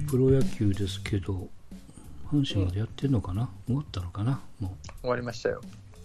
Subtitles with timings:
[0.00, 1.48] ね、プロ野球ですけど、
[2.30, 4.40] 阪神までやってんのかな、終わったのかな？
[4.58, 5.60] も終わりましたよ。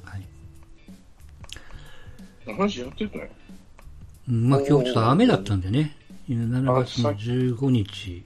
[0.05, 0.09] う。
[0.09, 0.27] はい。
[2.45, 3.18] 阪神やってた
[4.27, 5.95] まあ今日ちょっと雨だったんでね、
[6.27, 8.23] 7月の15日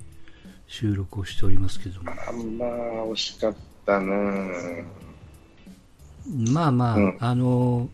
[0.68, 2.12] 収録をしておりますけども。
[2.28, 2.70] あんまあ、
[3.08, 3.56] 惜しかっ
[3.86, 4.08] たな
[6.54, 7.90] まあまあ、うんあの、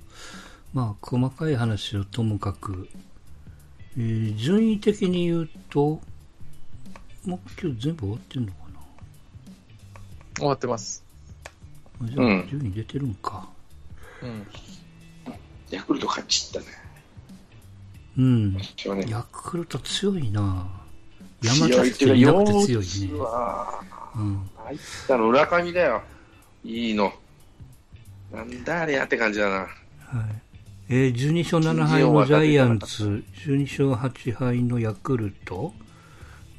[0.73, 2.89] まあ細かい話をともかく、
[3.97, 6.01] えー順位的に言うと、
[7.25, 8.79] もう今日全部終わってんのかな？
[10.37, 11.03] 終わってます。
[12.01, 13.49] あじゃあうん順位出てるんか。
[14.21, 14.47] うん。
[15.71, 16.65] ヤクルト勝ちったね。
[18.17, 18.57] うん。
[19.07, 20.67] ヤクルト強いな
[21.41, 23.19] 山田っていなくてよ強いね。
[24.15, 24.49] うん。
[24.57, 26.01] 入ったの浦上だよ。
[26.63, 27.13] いいの。
[28.31, 29.55] なんだあれやって感じだな。
[29.55, 29.69] はい。
[30.87, 35.73] えー、12勝7敗のジャイアンツ、12勝8敗のヤクルト、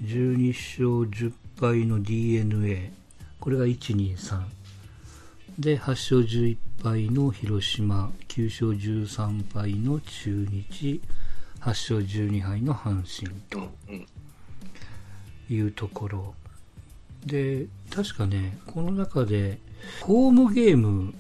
[0.03, 2.93] 12勝10敗の DNA、
[3.41, 4.43] これが1、2、3。
[5.59, 11.01] で、8勝11敗の広島、9勝13敗の中日、
[11.61, 13.71] 8勝12敗の阪神と。
[15.49, 16.35] いうところ。
[17.25, 19.59] で、確かね、この中で、
[20.03, 21.15] ホームゲーム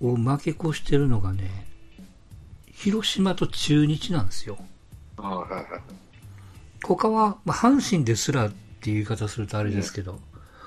[0.00, 1.66] を負け越してるのがね、
[2.72, 4.58] 広島と中日なんですよ。
[5.16, 5.64] ああはいはい。
[6.82, 10.18] 他は、まあ、阪神ですらっていう言い方するとあれですけど、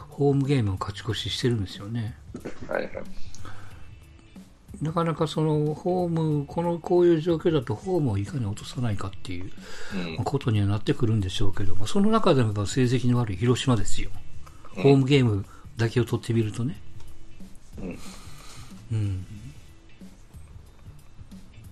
[0.09, 2.15] ホームゲームを勝ち越ししてるんですよね。
[2.67, 2.91] はいはい。
[4.81, 9.51] なかなかその、ホーム、この、こういう状況だとホームをいかに落とさないかっていう
[10.17, 10.23] うん。
[10.23, 14.09] ことにはなってくるんでしょうけど、まあ、その中でも成績の悪い広島ですよ。
[14.75, 15.45] ホームゲーム
[15.77, 16.79] だけを取ってみるとね。
[17.81, 17.99] うん。
[18.91, 19.25] うん。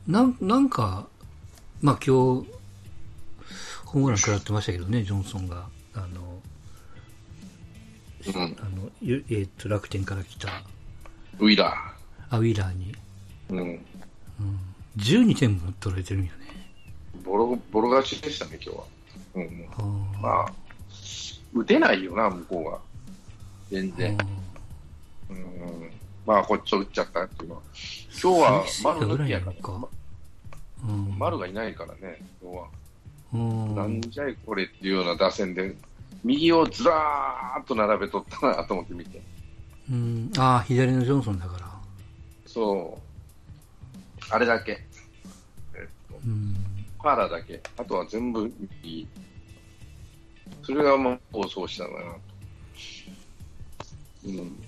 [0.08, 1.08] なん、なんか、
[1.82, 2.48] まあ今日、
[3.92, 5.68] ホームラン食らってましたけどね、ジョンソンが。
[5.94, 6.42] あの、
[8.26, 8.42] うん。
[8.42, 10.48] あの、ゆえーっと、楽天から来た
[11.40, 11.94] ウィラ
[12.30, 13.54] アウィラーに、ー。
[13.54, 13.86] うん。
[14.96, 16.32] 12点も取られてるんよね。
[17.26, 18.84] ボロ、ボロ勝ちでしたね、今日は。
[19.36, 19.68] うん。
[19.74, 20.54] あーまあ、
[21.54, 22.80] 打てないよな、向こうが。
[23.70, 24.18] 全然。
[24.22, 24.26] あ
[25.32, 25.92] うん。
[26.26, 27.62] まあ、こっちを打っちゃったっていうのは。
[28.24, 29.90] 今日はー丸か。
[30.88, 31.20] うん。
[31.20, 32.81] 丸がいないからね、今日は。
[33.34, 35.76] うんなんじゃいこれっていうような打線で、
[36.24, 39.22] 右をずらーっと並べとったなと思って見て。
[39.90, 40.32] うん。
[40.38, 41.72] ああ、左のジョンソンだから。
[42.46, 44.26] そう。
[44.30, 44.84] あれだけ。
[45.76, 46.56] えっと、うん。
[47.02, 47.62] パーラだけ。
[47.78, 48.52] あとは全部
[48.84, 49.08] 右。
[50.64, 52.20] それがもう構想したんだなと。
[54.26, 54.64] うん。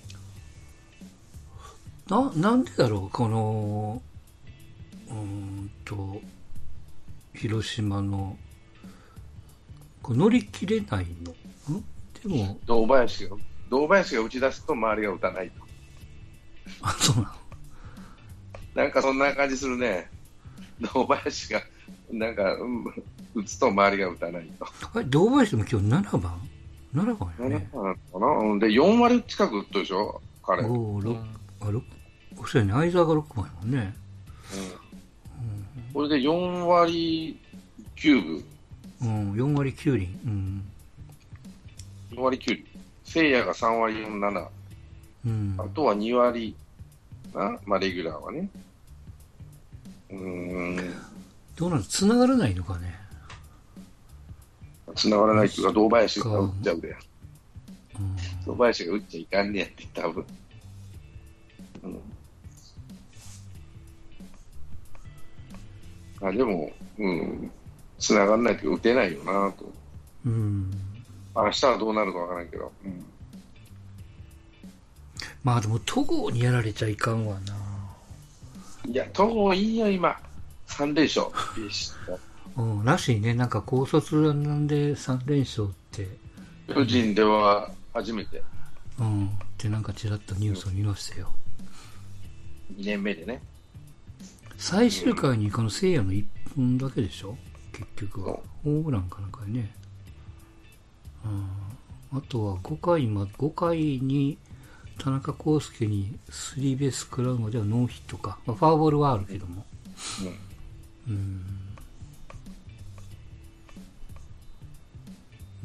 [2.08, 4.02] な、なんでだろう、この、
[5.08, 6.20] うーんと、
[7.34, 8.36] 広島の、
[10.12, 11.06] 乗り切れない
[11.68, 11.76] の？
[11.76, 11.84] ん？
[12.22, 13.36] でも、堂林が、
[13.70, 15.62] 堂林が打ち出すと周りが打たないと。
[16.82, 17.28] あ、そうなの？
[18.82, 20.10] なんかそんな感じするね。
[20.80, 21.62] 堂林が、
[22.10, 22.84] なんか、うん、
[23.34, 24.66] 打つと周りが打たないと。
[24.66, 26.40] あれ、堂林でも今日7番
[26.94, 27.68] ?7 番よね。
[27.72, 28.26] 7番かな？
[28.26, 30.20] うんで、4割近く打ったでしょ？
[30.42, 30.62] 彼。
[30.62, 30.98] うん。
[30.98, 31.18] 5、6、
[31.60, 31.82] あ、6、
[32.46, 33.94] そうやね、相沢が6番やもんね。
[35.92, 37.38] これで4割
[37.96, 38.44] 9分、
[39.02, 40.08] うん、4割9厘。
[40.24, 40.64] うん。
[42.12, 42.66] 4割9厘。
[43.04, 44.48] 聖夜が3割47。
[45.26, 45.54] うん。
[45.58, 46.54] あとは2割
[47.34, 48.48] な、まあ、レギュラーはね。
[50.10, 50.76] うーん、
[51.56, 52.94] どうなの繋がらないのかね。
[54.94, 56.88] 繋がらないっていうか、堂林が打っちゃうで。
[56.88, 58.16] うん。
[58.46, 60.24] 堂林が打っちゃいかんねやって、多分。
[61.82, 61.88] う
[66.26, 66.28] ん。
[66.28, 67.50] あ、でも、うん、
[68.06, 69.72] 繋がらないと打てないよなと。
[70.26, 70.70] うん。
[71.34, 72.72] 明日はどうなるかわからんけど。
[72.84, 73.04] うん。
[75.42, 77.54] まあでも、戸郷にやられちゃいかんわな。
[78.86, 80.18] いや、戸郷いいよ、今。
[80.68, 81.26] 3連勝。
[82.56, 83.34] うん、らしいね。
[83.34, 86.08] なんか高卒なんで3連勝って、
[86.72, 88.42] 巨人では初めて。
[88.98, 91.32] うん、ってなんかちらっとニュースを見ましたよ。
[92.76, 93.42] 2年目でね。
[94.56, 96.24] 最終回にこの聖夜の1
[96.54, 97.36] 本だけでしょ？
[97.74, 98.38] 結局は。
[98.62, 99.74] ホームランかなんかでね。
[101.24, 102.18] うん。
[102.18, 104.38] あとは5回ま、5回に
[104.98, 108.38] 田中康介にスリーベース食らうまではノーヒットか。
[108.46, 109.66] まあ、フォアボールはあるけども。
[111.08, 111.42] うん。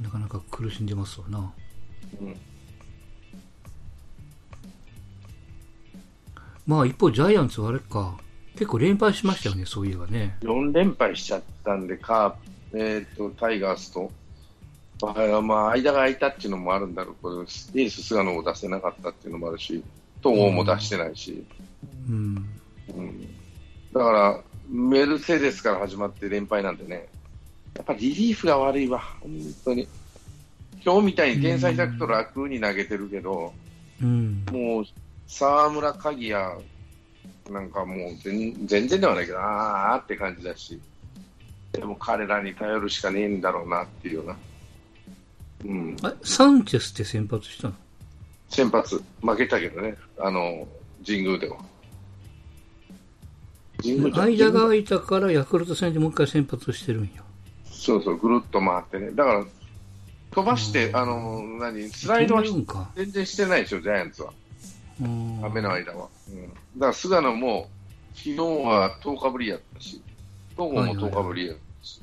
[0.01, 1.53] なかなか苦しんでますわな。
[2.19, 2.35] うん。
[6.65, 8.15] まあ一方ジャイアンツはあれか。
[8.59, 10.35] 結構連敗しましたよね、そういえばね。
[10.41, 12.31] 4連敗しちゃったんで、カー
[12.73, 14.11] プ、えっ、と、タイガースと、
[15.01, 19.81] まあ、まあ、間が空いたっていうのもあるんだろうけど、エース菅野を出せなかったっていうのもあるし、
[20.21, 21.41] 東郷も出してないし、
[22.09, 22.49] うん。
[22.89, 23.21] うん、
[23.93, 27.07] だから、メルセデスから始まって連敗なんでね、
[27.77, 29.31] やっぱリリーフが悪いわ、本
[29.63, 29.87] 当に。
[30.83, 33.53] 今日みたいに天才100と楽に投げてるけど、
[34.01, 34.43] うん。
[34.51, 34.83] もう
[35.27, 36.61] 沢村鍵谷
[37.49, 40.79] なんかもう全全然ではないけど、あーって感じだし、
[41.73, 44.37] でも彼らに頼るしかねえんだろうなっていうような。
[45.65, 47.73] うん、あサンチェスって先発したの？
[48.49, 50.67] 先発、負けたけどね、あの
[51.05, 51.57] 神宮では。
[53.83, 57.23] 間が空いたからヤクルト戦でもう一回先発してるんや。
[57.65, 59.45] そうそう、ぐるっと回ってね、だから
[60.31, 62.43] 飛ばして、あの何スライドは。
[62.95, 64.33] 全然してないでしょ、ジャイアンツは。
[65.01, 66.07] うん雨の間は。
[66.29, 66.49] うん、だ
[66.79, 67.69] から菅野も
[68.13, 70.01] 昨日は10日ぶりやったし、
[70.57, 72.01] 東郷も10日ぶりやったし。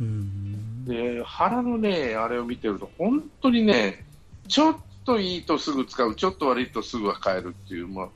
[0.00, 0.84] うん。
[0.86, 4.04] で、原のね、あれを見てると、本当にね、
[4.48, 8.08] ちょっといいとすぐ使う、ちょっと悪いとすぐは変えるっていう、まあ、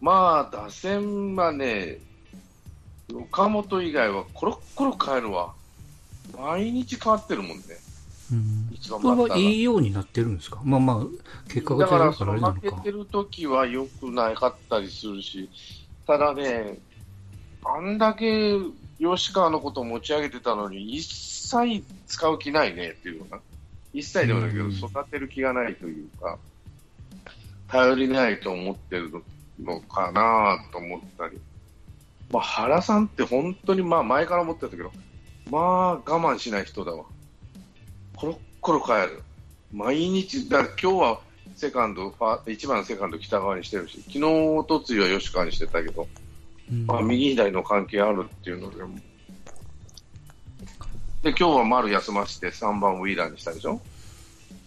[0.00, 1.98] まあ、打線はね、
[3.14, 5.52] 岡本以外はコロッコロ変えるわ。
[6.36, 7.81] 毎日変わってるもんね、うん
[8.72, 11.06] 一番バッターがはいいようになってるんですかまあまあ、
[11.48, 12.92] 結果が違うだからあれなのかの負けて。
[12.92, 15.48] る時は良くなかったりするし、
[16.06, 16.78] ただね、
[17.64, 18.58] あんだけ
[18.98, 23.40] 吉川のことを持ち上げてたのに、一切使う気ないねっていうような、
[23.92, 26.38] 一切でもないけど、うん育てる気がないというか、
[27.68, 29.10] 頼りないと思ってる
[29.60, 31.38] のかなと思ったり、
[32.30, 34.92] まあ、原さんって本当にまあ前から思ってたけど、
[35.50, 37.04] まあ我慢しない人だわ。
[38.16, 39.22] コロッコロ変える。
[39.72, 41.20] 毎日、だから今日は
[41.56, 46.06] セカンド、ファ1番セカンド北側にしてるし、昨日、おとついは吉川にしてたけど、
[46.70, 48.76] うんまあ、右左の関係あるっていうので、
[51.22, 53.80] で、今日は丸休ませて3番ウィーラーにしたでしょ？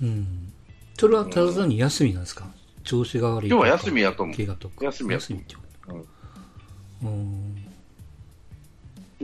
[0.01, 0.51] うん。
[0.97, 2.47] それはただ単に休みなんですか？
[2.83, 3.49] 調子が悪い。
[3.49, 4.85] 今日は休みやと思う怪我とか。
[4.85, 6.05] 休みや休みってこと。
[7.03, 7.55] うん。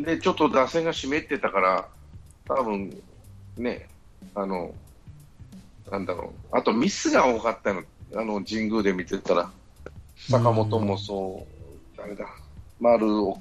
[0.04, 1.88] で、ちょっと打線が湿ってたから、
[2.48, 3.02] 多分
[3.58, 3.88] ね、
[4.36, 4.74] あの、
[5.90, 7.84] なんだろう、あとミスが多かったの、
[8.16, 9.52] あの神宮で見てたら、
[10.30, 12.26] 坂本もそう、誰だ、
[12.80, 13.40] 丸を、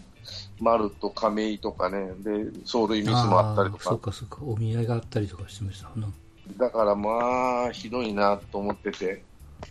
[0.60, 4.38] 丸と亀井とかね、で、走塁ミスもあったりとかーそう、かそうか。
[4.42, 6.08] お見合いがあったりとかしてましたな。
[6.56, 9.22] だからまあ、ひどいなと思ってて、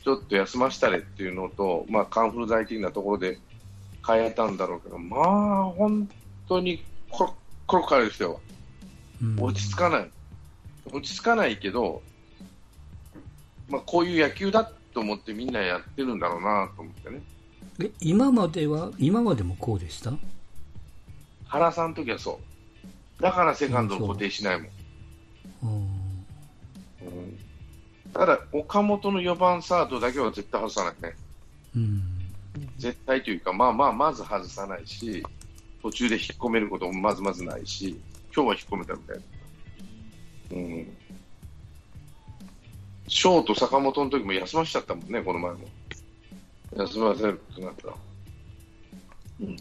[0.04, 3.40] ちょっと休ましたれっていうのと、まあ、カンフル剤的なところで
[4.06, 6.10] 変えたんだろうけど、まあ、本
[6.48, 7.34] 当にコロッ
[7.68, 8.40] コロ変える人よ。
[9.22, 10.12] うん落ち着かない。
[10.91, 12.01] 落ち着かないけど、
[13.69, 17.21] まあ、こういう野球だと思ってみんなやってるんだろうなと思ってね。
[17.81, 20.13] え、今までは、今までもこうでした？
[21.47, 22.39] 原さんの時はそ
[23.19, 23.21] う。
[23.21, 24.69] だからセカンドを固定しないもん。
[25.63, 25.71] うん。
[25.71, 27.39] うん
[28.12, 31.15] ただ、岡本の4番サードだけは絶対外さないね。
[31.75, 32.01] うん。
[32.80, 35.24] 絶対というか、まあまあ、まず外さないし、
[35.83, 38.00] 途中で引っ込めることもまずまずないし、
[38.36, 39.24] 今日は引っ込めたみたいな。
[40.51, 40.98] うん。
[43.07, 45.60] ショート坂本の時も休ましちゃったもんね、この前も。
[46.78, 47.94] 休ませるってなったら。
[49.42, 49.57] うん。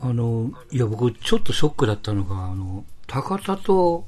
[0.00, 4.04] あの、いや、僕、ちょっとショックだったのが、あの、高田と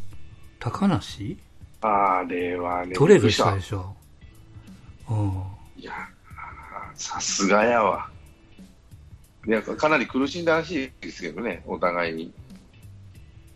[0.61, 1.37] 高梨？
[1.80, 3.97] あれはね、取れるした人でしょ。
[5.09, 5.42] うん。
[5.76, 5.92] いや、
[6.95, 8.09] さすがやわ。
[9.49, 12.33] いや、かなり苦しんだらしいですけどね、お互いに。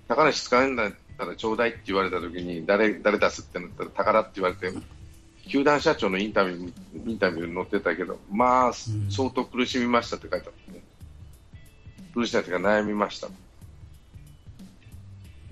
[0.08, 4.73] 高梨使うんだったらちょうだいって言われたときに、誰、誰出すってなったら宝って言われて、
[5.49, 8.73] 球団社長のインタビュー、インタビューに載ってたけど、まあ、ん
[9.11, 10.82] 相当苦しみましたって書いてあったね。
[12.14, 13.28] 苦しんだというか悩みました。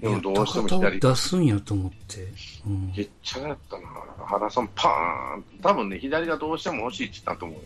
[0.00, 2.26] でもどうしても左出すんやと思って。
[2.66, 2.92] うん。
[2.96, 3.82] めっちゃやったな。
[4.26, 7.64] 原さん、パーン多分ね、左がどうしても欲しいって言ったと思うよ。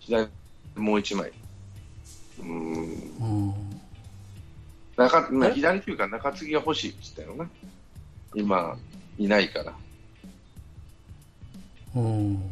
[0.00, 0.28] 左、
[0.76, 1.32] もう一枚。
[2.40, 2.48] うーん。
[2.48, 3.71] うん。
[4.96, 5.22] 中、
[5.54, 7.50] 左というか中継ぎが欲しいって言ったよな。
[8.34, 8.76] 今、
[9.18, 9.72] いないから。
[11.94, 12.42] うん。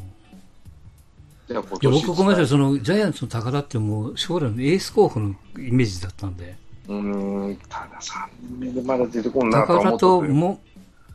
[1.49, 6.57] じゃあ今いや、年僕、ごめんなさい、その、ジャイアンツの高田ってもう、将来のエース候補のイメージだったんで。
[6.89, 8.29] うーん、ただ3
[8.59, 9.99] 年目でまだ出てこんなとは高田。
[9.99, 10.61] とも、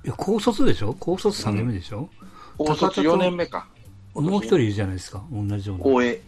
[0.03, 0.96] いや、高卒でしょ？
[1.00, 2.10] 高卒3年目でしょ、
[2.58, 3.67] 高卒4年目か。
[4.13, 5.86] もう一人いるじゃないですか、同じような。
[5.86, 6.22] 大江。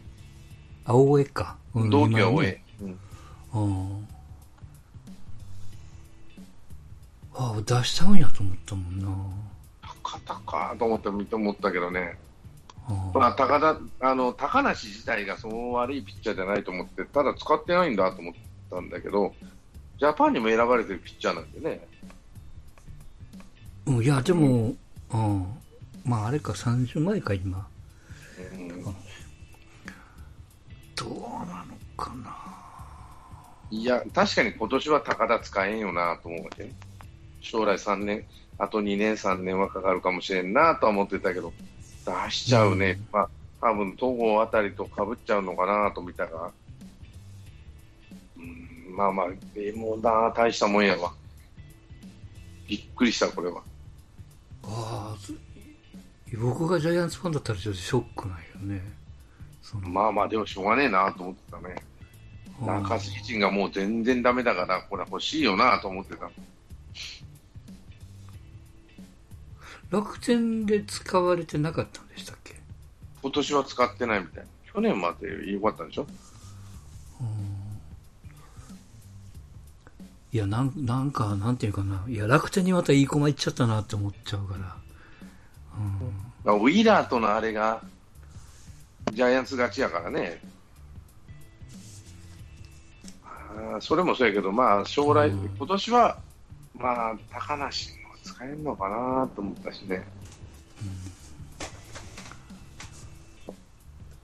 [0.86, 1.58] あ、大江か。
[1.74, 2.32] うん同期は大。
[2.32, 2.64] 今江ね。
[2.82, 4.08] うんうん。
[7.38, 9.08] ああ、出したんやと思ったもんな。
[10.04, 12.18] 高田かと思って見て思ったけどね。
[12.88, 18.34] ああまあ、高田、あの、高梨自体がそう悪いピッチャーじゃないと思って、ただ使ってないんだと思っ
[18.72, 19.36] たんだけど、
[20.00, 21.88] ジャパンにも選ばれてるピッチャーなんでね。
[23.86, 24.74] うん、いや、でも、
[25.12, 25.46] うん。
[26.04, 27.68] まあ、あれか、30枚か、今。
[28.54, 28.96] うん
[30.96, 31.12] どう
[31.46, 32.36] なのかな。
[33.70, 36.74] いや、確かに今年は高田使えんよなと思うわけね。
[37.42, 38.26] 将来3年、
[38.58, 41.54] あと2年、3年はかかるかもしれんなとは思ってたけど、
[42.06, 43.00] 出しちゃうね。
[43.12, 43.30] まあ、
[43.62, 46.52] 多分東郷あたりと被っちゃうのかなと見たが、
[48.38, 51.14] うん、まあまあ、でもな、大したもんやわ。
[52.68, 53.62] びっくりした、これは。
[54.64, 55.38] ああ、ず
[56.36, 58.44] 僕がジャイアンツファンだったらちょっとショックなんよ
[58.76, 58.82] ね。
[59.82, 61.76] まあまあ、でもしょうがねえなと思ってたね。
[62.60, 66.30] 中継ぎ陣がもう全然ダメだから、これ欲しいよなと思ってた。
[69.90, 72.56] 楽天で使われてなかったんでしたっけ？
[73.22, 74.50] 今年は使ってないみたいな。
[74.74, 76.08] 去年まで良かったんでしょ？
[80.34, 82.04] いや、なんなんか、なんていうかな。
[82.08, 84.60] いや、楽天にまたいい駒いっちゃったなって思っちゃうから。
[86.44, 87.82] まあウィーラーとのあれが、
[89.14, 90.42] ジャイアンツ勝ちやからね。
[93.24, 96.20] あーそれもそうやけど、まあ、将来、うん今年は、
[96.78, 97.97] まあ、高梨も
[98.28, 100.06] 使えるのかなと思ったしね。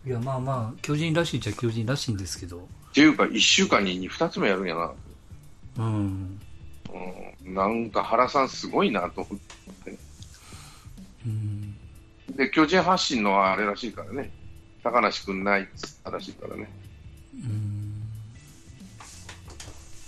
[0.05, 2.57] いや、まあまあ、巨人らしいっちゃ巨人らしいんですけど。
[2.57, 2.59] っ
[2.93, 4.91] ていうか、1週間に2つもやるんやな。
[5.77, 6.39] うん。
[7.45, 9.97] うん、なんか原さんすごいなと思って。
[11.25, 11.75] うん。
[12.35, 14.29] で、巨人発信のはあれらしいからね。
[14.83, 16.69] 高梨くんないっつったらしいからね。
[17.35, 17.93] うん。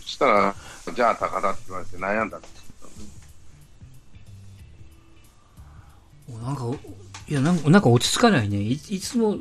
[0.02, 0.56] そしたら、
[0.94, 2.48] じゃあ高田って言われて悩んだって
[6.30, 6.78] なんか、おい
[7.30, 8.60] や、なんか、なんか落ち着かないね。
[8.60, 9.38] いいつも、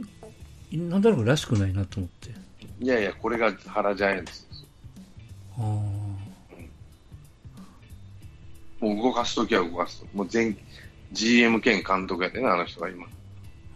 [0.72, 2.30] なんだろうらしくないなと思って。
[2.80, 4.66] いやいや、これが原ジャイアンツです。
[5.58, 5.62] ああ。
[8.80, 10.06] もう動かすときは動かすと。
[10.14, 10.58] もう全、
[11.12, 13.06] GM 兼監督やでね、あの人が今。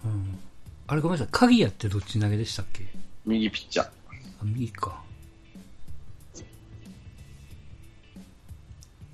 [0.04, 0.38] うん。
[0.86, 1.28] あれごめんなさい。
[1.30, 2.84] 鍵谷ってどっち投げでしたっけ？
[3.24, 3.86] 右ピッチャー。
[3.86, 3.90] あ、
[4.42, 5.02] 右か。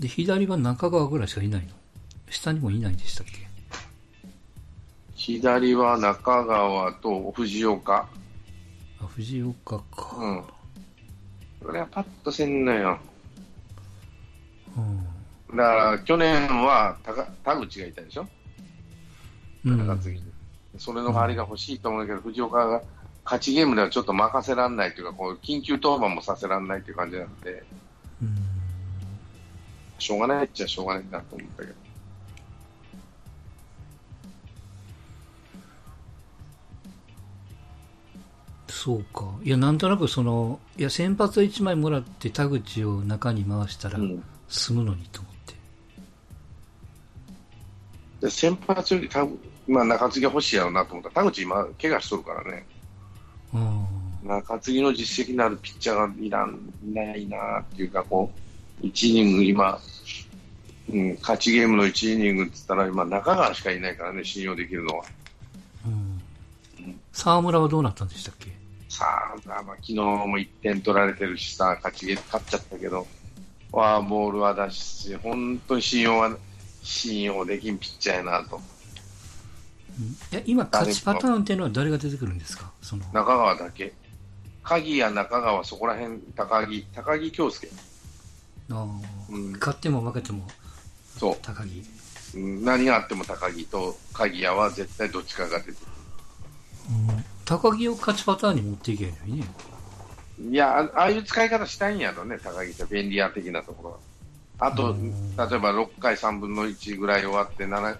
[0.00, 1.68] で、左は中川ぐらいしかいないの
[2.30, 3.46] 下にもいないんでしたっけ？
[5.24, 8.06] 左は中川と藤岡。
[9.00, 10.16] あ、藤岡か。
[10.18, 10.44] うん。
[11.64, 12.98] これはパッとせんのよ。
[14.76, 15.56] うん。
[15.56, 18.26] だから、去年は高田口がいたでしょ？
[19.64, 19.78] うん。
[19.78, 20.24] 中継ぎに。
[20.76, 22.82] それの代わりが欲しいと思うんだけど、藤岡が
[23.24, 27.64] 勝ちゲームではちょっと任せられないというか、こう緊急登板もさせられないという感じなんで、
[28.20, 28.36] うん。
[29.98, 31.83] しょうがないっちゃしょうがないなと思ったけど。
[38.84, 39.24] そうか。
[39.42, 45.54] いや、なんとなくその、いや、先発1枚もらって田口を中に回したらうん済むのにと思って。
[48.20, 52.66] で先発より多分、まあ、中継ぎ欲しいやろうなと思ったら、田口今、怪我しとるからね、
[53.54, 54.28] うん。
[54.28, 58.30] 中継ぎの実績のあるピッチャーがいらんいないなっていうか、こ
[58.82, 59.80] う、1イニング今、
[60.92, 65.06] うん、勝ちゲームの1イニングって言ったら、今、中川しかいないからね、信用できるのは。
[65.86, 66.20] うん。
[67.14, 68.53] 沢村はどうなったんでしたっけ？
[68.96, 73.06] さあ、まあ、昨日も1点取られてるしさ、勝ち勝っちゃったけど、
[73.70, 76.36] フォアボールは出しし、本当に信用は、
[76.82, 78.60] 信用できんピッチャーやなと。
[80.32, 82.70] いや、今、勝ちパターンっていうのは誰が出てくるんですか？
[82.82, 83.92] その、中川だけ。
[84.62, 87.68] 鍵や中川、そこら辺、高木、高木京介。
[88.70, 90.46] あーうん勝っても負けても
[91.18, 91.84] そ高木。
[92.34, 92.38] う。
[92.38, 95.78] うん何があっても高木と鍵谷は絶対どっちかが出て
[96.88, 99.44] うん高木を勝ちパターンに持っていけばいいね。
[100.38, 100.50] る。
[100.50, 103.98] いや、あああいう使い方したいんやろね、高木って便利屋的なところは。
[104.58, 107.96] あと、うん例えば6回3分の1ぐらい終わって、7、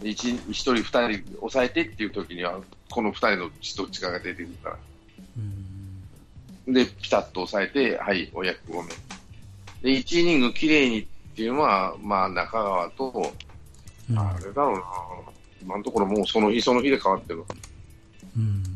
[0.00, 2.60] 1, 1人、2人抑えてっていう時には、
[2.90, 4.78] この2人のどっちかが出てくるから。
[6.66, 6.74] うん。
[6.74, 8.90] で、ピタッと抑えて、はい、お役ごめん。
[9.82, 13.32] で、1イニング綺麗にっていうのは、まあ、中川と、
[14.10, 14.18] うん。
[14.18, 14.82] あれだろうな、
[15.62, 17.44] 今のところもうその日その日で変わってる。
[18.36, 18.71] うん。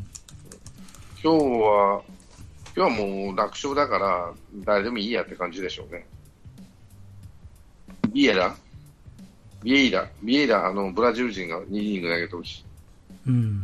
[1.27, 2.01] 今日は、
[2.73, 6.07] 今日はもう楽勝だから、誰でもいいやって感じでしょうね。
[8.13, 8.55] ビエラ？
[9.61, 10.09] ビエイラ？
[10.23, 12.63] ビエイラ、あの、ブラジル人が2イニング投げてほしい。
[13.27, 13.61] うん。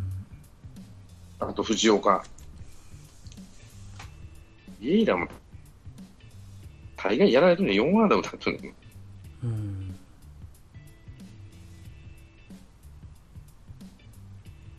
[1.40, 2.26] あと藤岡。
[4.82, 5.26] ビエイラも、
[6.98, 8.74] 大概やられてるの4アンダー打ったのに。
[9.42, 9.96] うん。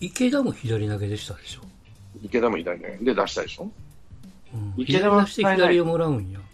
[0.01, 1.63] 池田も左投げでしたでしょ？
[2.25, 3.71] 池田も左投げで出したでしょ？
[4.55, 6.41] うん、池田は左出して左をもらうんや。
[6.41, 6.45] うん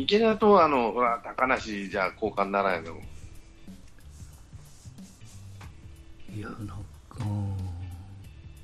[0.00, 3.00] 池田と、あの、ほら、高梨じゃ交換ならんやろ。
[6.34, 6.76] いや、なんか、
[7.20, 7.56] うん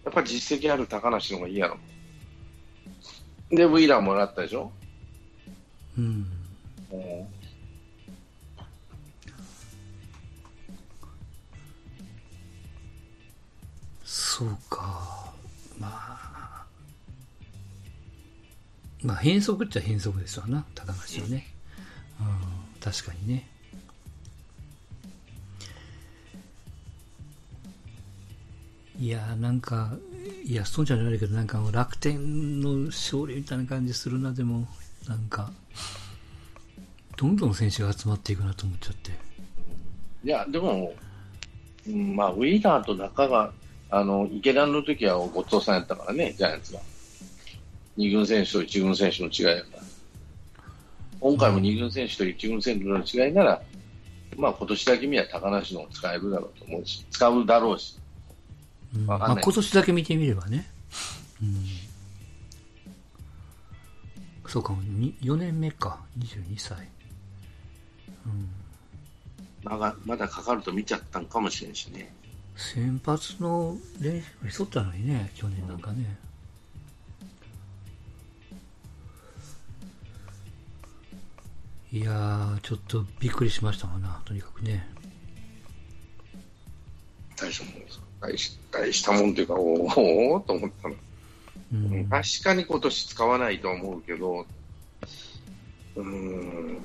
[0.05, 1.79] やっぱ実績ある高梨の方がいいやろ。
[3.51, 4.71] で、ウィーラーもらったでしょ？
[5.97, 6.27] うん。
[14.05, 15.22] そうか。
[19.03, 21.47] まあ変則っちゃ変則ですわな、高橋はね。
[22.21, 23.49] うん、確かにね。
[29.01, 29.97] いやなんか、
[30.45, 34.69] いや、そうじゃないけど、なんか楽天の勝利みたいな感じするな、でも、
[35.09, 35.51] なんか、
[37.17, 39.11] どんどん選手が集まっていくなと思っちゃって。
[40.25, 40.95] いや、でも、
[42.15, 43.53] まあ、ウィーラーと中が、
[43.91, 46.81] あの、池田の時はごちそうさんやったからね、ジャイアンツは。
[47.99, 49.83] 2軍選手と1軍選手の違いだから。
[51.23, 53.63] 今回も2軍選手と1軍選手の違いなら、
[54.37, 57.97] まあ、今年だけ見は高梨の使えるだろうと思うし使うだろうし、
[58.97, 59.07] うん。
[59.07, 60.69] まあ、今年だけ見てみればね、
[61.41, 61.65] うん、
[64.49, 66.01] そうか4年目か。
[66.19, 66.89] 22歳、
[68.27, 68.49] うん。
[69.63, 72.13] まだまだかかると見ちゃったんかもしれんしね。
[72.57, 76.32] 先発の練習に沿ったのにね去年なんかね、うん
[81.93, 84.89] いやー、ちょっとびっくりしましたわな、とにかくね。
[87.37, 88.01] 大したもんです。
[88.19, 90.95] 大し大したもんというか、おーおーと思ったの。
[91.75, 92.09] うん。
[92.09, 94.47] 確かに今年使わないと思うけど、
[95.97, 96.79] うーん、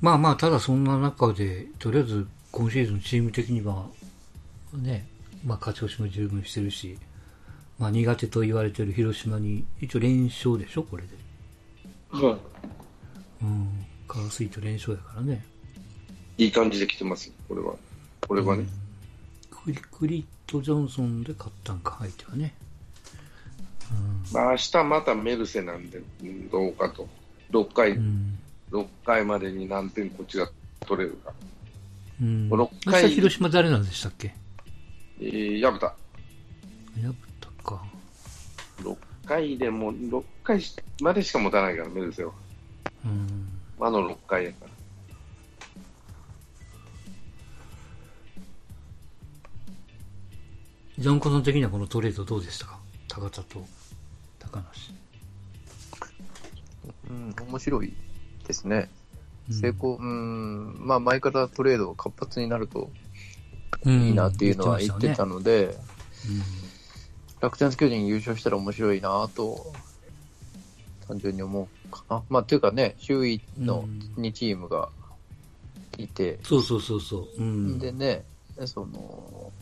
[0.00, 3.86] まあまあ、ただそんな中で、とりあえず今シーズンチーム的には、
[4.72, 5.08] ね、
[5.44, 6.96] まあ勝ち星も十分してるし、
[7.80, 11.23] まあ苦手と言われてる広島に、一応連勝でしょ、これで。
[13.42, 13.86] うん。
[14.06, 15.44] カースイート連勝やからね。
[16.38, 17.74] いい感じで来てます、これは。
[18.26, 18.66] これはね。
[19.50, 22.54] クリクリット・ジョンソンで勝ったんか、相手はね。
[24.32, 27.08] まあ明日またメルセなんで、うんどうかと。
[27.50, 28.38] 6回、うん。
[28.70, 30.50] 6回までに何点こっちが
[30.80, 31.32] 取れるか。
[32.20, 32.48] うん。
[32.48, 34.34] 六明回日広島誰なんでしたっけ？
[35.20, 35.86] えー、矢蓋。
[35.86, 37.84] やったか。
[38.80, 38.96] 6
[39.26, 40.60] 回でも、6回
[41.00, 42.32] までしか持たないから、メルセは。
[43.04, 43.48] うん。
[43.80, 44.70] あの6回やから。
[50.96, 52.78] ジャンコさん的にはこのトレードどうでしたか？
[53.08, 53.64] 高田と
[54.38, 54.94] 高梨。
[57.10, 57.92] うん、面白い
[58.46, 58.88] ですね。
[59.48, 62.90] うん成功、うん、まあ前からトレードが活発になると
[63.84, 65.34] うんいいなっていうのは言ってたの。
[65.34, 65.74] ので、うん
[67.40, 69.74] 楽天巨人優勝したら面白いなと、
[71.06, 72.22] 単純に思うかな。
[72.28, 73.84] まあ、というかね、周囲の
[74.16, 74.88] 2チームが
[75.98, 77.42] いて、そうそうそうそう。
[77.42, 77.78] うん。
[77.78, 78.24] でね、
[78.66, 79.52] その、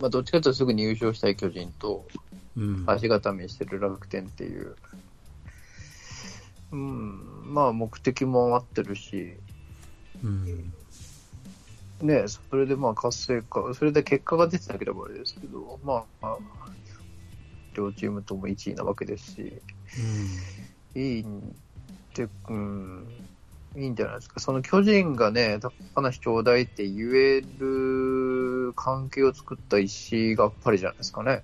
[0.00, 2.06] まあ、どっちかというとすぐに優勝したい巨人と、
[2.56, 2.84] うん。
[2.86, 4.74] 足固めしてる楽天っていう、
[6.72, 9.34] うん、まあ目的も合ってるし、
[10.22, 10.72] うん。
[12.00, 16.38] ね、それでまあ活性化、それで結果が出てなければあれですけど、まあ、
[17.74, 19.52] 両チームとも1位なわけですし、
[20.94, 21.54] いいん
[22.14, 23.06] で、うん、
[23.76, 24.40] いいんじゃないですか。
[24.40, 25.58] その巨人がね、
[25.94, 31.42] 高梨ちょうだいって言える関係を作った石がっぱりじゃないですかね。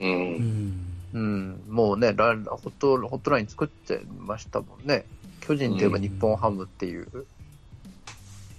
[0.00, 0.04] う。
[0.04, 0.90] うんん。
[1.12, 5.04] うん、もうね、ラホット、ホットライン作ってましたもんね。
[5.40, 7.26] 巨人といえば日本ハムっていう、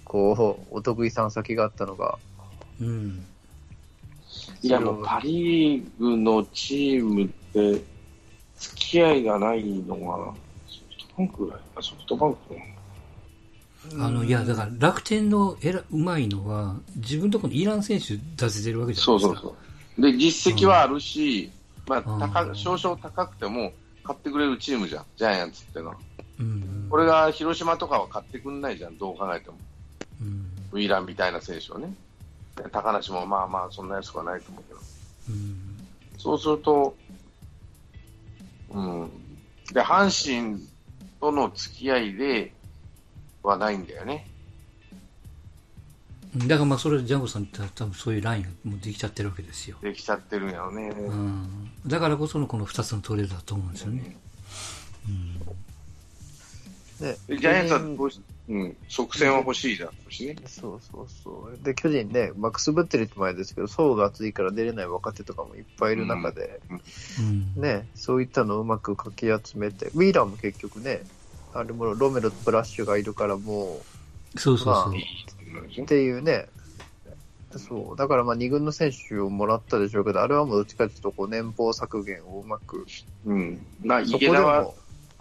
[0.04, 2.18] こう、お得意さん先があったのが、
[2.80, 3.24] うん。
[4.62, 7.82] いや、もうパ・リーグのチームって、
[8.62, 10.32] 付き合いがないのが、
[10.68, 12.38] ソフトバンクぐらいあソフトバンク
[13.98, 19.40] あの、いや、だから楽天のえらうまいのは、自分のところにイラン選手出せてるわけじゃなそいうですか。
[19.40, 19.56] そうそ
[19.98, 20.02] う。
[20.02, 21.50] で、実績はあるし、
[21.88, 23.72] まあ、うん高少々高くても、
[24.04, 25.96] 買ってくれるチームじゃん、ジャイアンツってのは。
[26.38, 26.86] うん。
[26.88, 29.56] これが広島とかは買ってくんないじゃん、どう考えても。
[30.20, 30.46] うん。
[30.72, 31.92] ウィーランみたいな選手をね。
[32.56, 34.80] で高梨もまあまあ、そんな安くはないと思うけど。
[35.30, 35.58] うん。
[36.18, 36.94] そうすると、
[38.72, 39.10] うん。
[39.72, 40.60] で、阪神
[41.20, 42.52] との付き合いで
[43.42, 44.28] はないんだよね。
[46.34, 49.76] だからまあそれジャンゴさんって多分そういうラインがもうできちゃってるわけですよ。
[49.82, 50.88] できちゃってるんやろね。
[50.88, 51.70] うん。
[51.86, 54.16] だからこそのこの2つのトレードだと思うんですよね。
[57.00, 60.36] ね、でジャイアンツはどうし、うん、即戦は欲しいだろうしね。
[60.46, 61.64] そうそうそう。
[61.64, 66.60] で、巨人ね、まあ、くすぶってるって前ですけど、層が厚いから出れない若手とかもいっぱいいる中で、
[67.20, 67.54] うん。
[67.62, 71.02] ね、そういったのをうまくかき集めて、ウィーラーも結局ね、
[71.54, 73.82] あれもロメロとブラッシュがいるからも
[74.36, 74.92] そうそうそう。
[74.92, 76.46] まっていうね、
[77.58, 82.86] そう、だからまあ2軍の選手をもらったでしょうけど、あれはもうどっちかというとこう年俸削減をうまく、
[83.26, 83.66] うん。
[83.82, 84.72] な、そこ池田は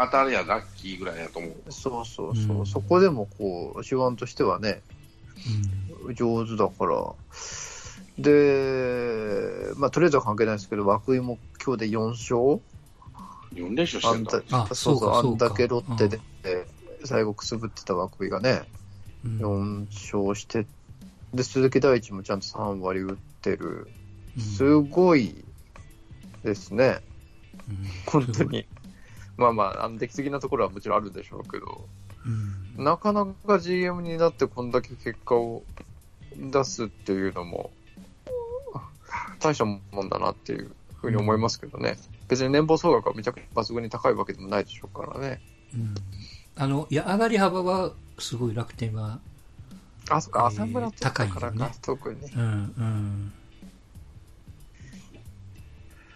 [0.05, 1.53] 当たりやラッキーぐらいやと思う。
[1.69, 2.65] そうそうそう、うん。
[2.65, 4.81] そこでもこう、手腕としてはね、
[6.15, 7.13] 上手だから、
[8.17, 12.61] で、まあとりあえずは関係ないですけど、涌井も今日で4勝。
[13.53, 14.67] 4連勝あんしてただ。
[14.71, 16.19] あそうかあんだけロッテで、
[17.03, 18.63] 最後くすぶってた涌井がね、
[19.25, 19.37] うん。
[19.37, 20.65] 4勝して、
[21.33, 23.87] で、鈴木大地もちゃんと3割打ってる。
[24.37, 24.43] うん。
[24.43, 25.35] すごい
[26.43, 27.01] ですね、
[27.69, 27.77] うん。
[28.05, 28.65] 本当に。
[29.37, 31.87] まあまあ、あの出来すぎなところはもちろんあるんでしょうけど、
[32.25, 35.63] うんなかなか GM になってこんだけ結果を
[36.37, 37.71] 出すっていうのも、
[39.39, 41.97] 大したもんだなっていうふうに思いますけどね。
[42.27, 45.41] 別に年俸総額はめちゃくちゃ抜群に高いわけでもないでしょうからね。
[45.73, 45.95] うん
[46.55, 49.19] あのいや上がり幅はすごい楽天は、
[50.09, 52.31] あ、そっか、浅村とか高いからか、よね特にね。
[52.35, 53.33] うんうん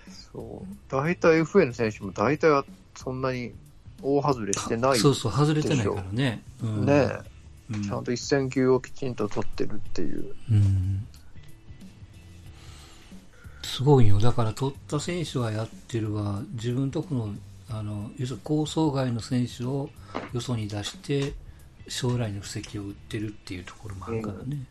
[0.09, 0.75] そう。
[0.89, 2.65] 大体 FA の選手も大体は
[2.95, 3.53] そんなに
[4.01, 4.97] 大外れしてない。
[4.97, 7.19] そうそう外れてないからね、うん、ねえ、
[7.71, 10.35] うんちゃんと一戦級をきちんと取ってるっていう。
[10.51, 11.07] うん
[13.75, 14.19] すごいよ。
[14.19, 16.41] だから取った選手はやってるわ。
[16.53, 17.33] 自分とこの、
[17.69, 19.89] あの、要するに構想外の選手を
[20.31, 21.33] よそに出して、
[21.87, 24.63] 将来の布石を打ってるっていうところもあるからね。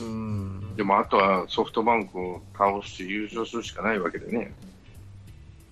[0.00, 0.76] うん。
[0.76, 4.52] でもあとはソフトバンクを倒して優勝するしかないわけでね。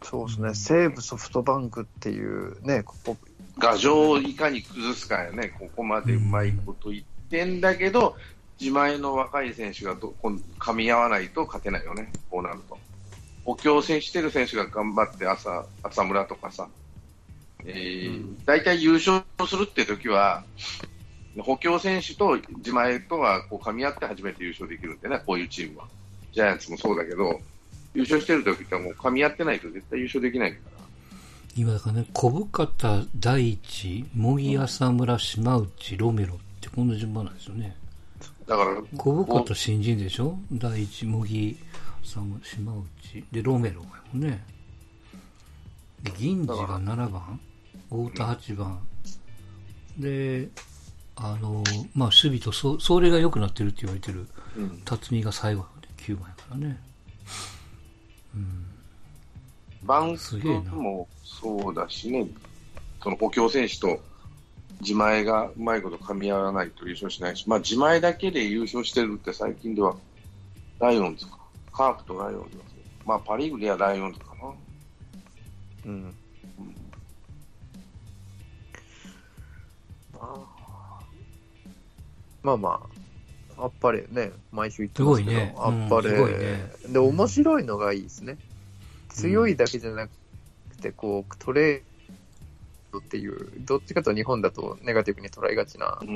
[0.08, 0.54] そうですね。
[0.54, 3.16] 西武ソフトバンクっていうね、ここ、
[3.60, 5.48] 牙城をいかに崩すかやね。
[5.58, 8.16] ここまでうまいこと言ってんだけど、
[8.58, 12.10] 自前の若い選手がど噛み合わないと勝てないよね。
[12.30, 12.78] こうなると。
[13.44, 16.68] 補強戦してる選手が頑張って朝、浅村とかさ、
[17.66, 20.44] えーうん大体優勝するって時は、
[21.40, 25.88] 補強選手と自前とがこう噛み合って初めて優勝できるんでね、こういうチームは。
[26.32, 27.40] ジャイアンツもそうだけど、
[27.98, 30.84] 優勝してる時ってもう噛み合ってないと絶対優勝できないから。
[31.56, 37.76] 今だからね、小深田、大地、茂木、浅村、島内、ロメロってこんな順番なんですよね。
[38.46, 40.38] だから、小深田新人でしょ？
[40.52, 41.56] 大地、茂木、
[42.04, 43.24] 浅村、島内。
[43.32, 44.44] で、ロメロやもんね。
[46.04, 47.40] で、銀次が7番、
[47.90, 48.78] 太田8番。
[49.98, 50.48] で、
[51.16, 56.80] あの、まあ、守備とそ、それが良くなってるって言われてる、うん辰巳が最後まで9番やからね。
[58.38, 59.86] うん。
[59.86, 62.26] バンクすげえなもそうだしね、
[63.02, 64.00] その補強選手と
[64.80, 69.96] 自前がうまいこと噛み合わないと優勝しないし、まあ、自前だけで優勝してるって最近では
[70.78, 71.38] ライオンズか、
[71.72, 74.52] カープとライオンズはそうまあ、パ・リーグではライオンズかな。
[75.86, 76.14] うん。
[82.42, 82.97] まあまあ、
[83.60, 85.54] あっぱれね、毎週言ってますけど、ね。
[85.56, 86.72] あっぱれ、うんね。
[86.88, 88.38] で、面白いのがいいですね。
[89.08, 90.10] 強いだけじゃなく
[90.80, 91.82] て、こう、トレー
[92.92, 96.08] ドっていう、どっちかと日本だとネガティブに捉えがちな、うん。
[96.08, 96.12] う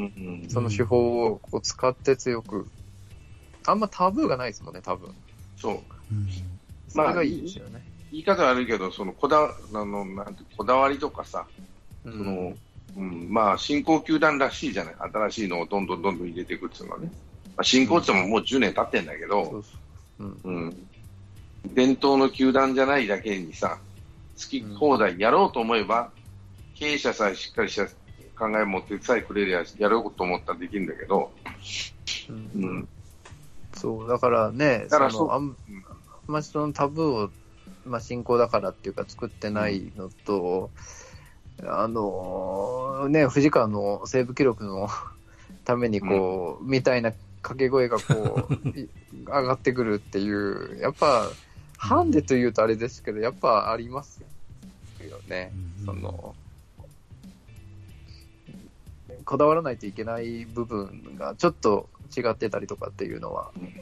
[0.46, 2.68] んその手法をこう使って強く、
[3.66, 5.14] あんまタブーがないですもんね、多分。
[5.57, 5.74] そう。
[5.74, 5.78] う
[6.14, 6.28] ん。
[6.88, 7.83] それがいいですよね。
[8.12, 11.46] 言い方悪いけど、そのこだあのなんてこだわりとかさ、
[12.05, 12.52] うその
[12.96, 17.31] うん、まあ、新興球団らしいじゃない、新しいのをどんどんどんどん入れていくっていうのはね、まあ、
[17.62, 19.64] 新興って言ってももう10年経ってんだけど、そ
[20.18, 20.40] うん。
[20.44, 20.88] うん、
[21.75, 23.79] 伝統の球団じゃないだけにさ、
[24.38, 26.11] 好き放題やろうと思えば、
[26.75, 27.87] 経営者さえしっかりした
[28.38, 31.33] 考えを持ってさえくれりゃやろうと思ったらできるんだけど、
[32.29, 32.51] うん。
[32.62, 32.88] うん、
[33.75, 35.57] そう、だからね、だからそのあん
[36.27, 37.31] まりそのタブーを、
[37.85, 40.70] まあ、進行だからっていうか作ってないのと、
[41.64, 44.88] あのね、藤川のセーブ記録の
[45.64, 48.88] ためにこう、みたいな掛け声がこう、い
[49.26, 51.28] 上がってくるっていう、やっぱ、
[51.76, 54.22] ハンデというとあれですけど、やっぱあります
[55.00, 55.52] よね。
[55.81, 56.35] うんその、
[59.24, 63.72] こだわらないといけない部分がちょっと違ってたりとかっていうのは、うん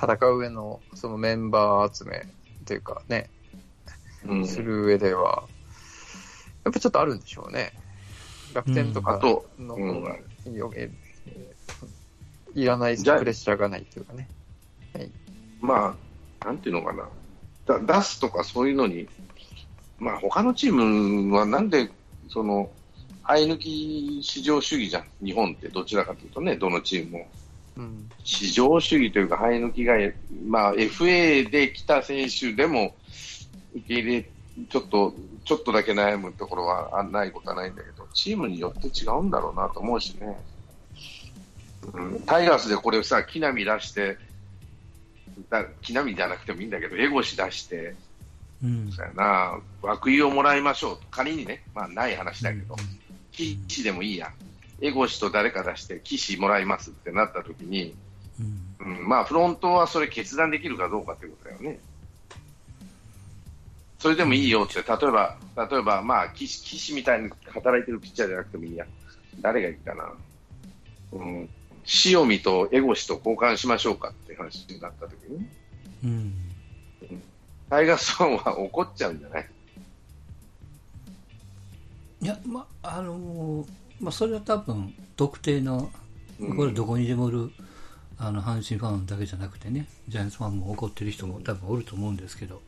[0.00, 2.28] 戦う上のそのメンバー集め
[2.66, 3.28] というかね、
[4.24, 5.48] うん、する上では、
[6.62, 7.72] やっぱちょっとあるんでしょうね。
[8.54, 9.18] 楽天とか
[9.58, 10.16] の方が
[10.52, 10.88] よ、え
[12.54, 14.28] いらないプレッシャーがないというかね。
[15.60, 15.96] ま
[16.42, 17.08] あ、なんていうのかな、
[17.66, 19.08] だ出すとかそういうのに、
[19.98, 21.90] まあ他のチームはなんで、
[22.28, 22.70] その、
[23.26, 27.28] 生え抜き市場主義じゃん、日本ってどちらかというとね、どのチームも。
[27.76, 28.10] うん。
[28.24, 29.94] 市場主義というか、生え抜きが、
[30.46, 32.94] まあ FA で来た選手でも
[33.74, 34.30] 受け入れ、
[34.68, 40.38] ちょっと、ちょっとだけ悩むところはあないことはないんだけど、チームによって違うんだろうなと思うしね。
[41.92, 44.18] うん、タイガースでこれさ、木浪出して、
[45.50, 47.94] だ木浪じゃなくてもいいんだけど、江越出して、
[48.62, 49.60] うんそうやな、
[50.04, 52.76] 涌井をもらいましょうと、仮にね、まあない話だけど、
[53.32, 54.32] 岸でもいいや、
[54.80, 57.94] 江越と誰か出して、岸もらいますってなった時に、
[58.80, 61.78] うんうん、まあフロントはそれ決断できるかどうかってことだよね。
[63.98, 68.86] それでもいいよって、例えば、例えば、まあ、岸岸みたいに働いてるピッチャーじゃなくてもいいや。
[69.40, 70.12] 誰がいいかな。
[71.12, 71.48] うん。
[72.04, 75.46] 塩見と江越と交換しましょうかって話になった時に、
[76.04, 76.34] うん。
[77.70, 79.46] タイガースファンは怒っちゃうんじゃない？
[82.20, 83.66] いや、まあのー
[84.00, 85.90] まあ、それは多分特定の、
[86.38, 86.56] うん。
[86.56, 87.50] これどこにでもおる
[88.18, 92.60] あの阪神ファンだけじゃなくてね、ジャイアンツファンも怒ってる人も多分おると思うんですけど、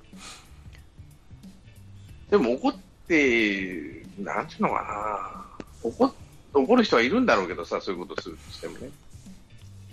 [2.31, 2.75] でも怒っ
[3.07, 5.47] て、なんていうのか
[5.83, 5.91] な。
[5.91, 6.15] 怒
[6.53, 8.91] 怒る人はいるんだろうけどさ、そういうことするとしてもね。